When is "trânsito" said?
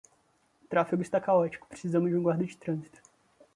2.57-2.99